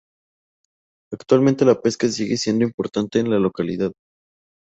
Actualmente 1.13 1.63
la 1.63 1.79
pesca 1.79 2.07
sigue 2.09 2.35
siendo 2.35 2.65
importante 2.65 3.19
en 3.19 3.29
la 3.29 3.37
localidad. 3.37 3.91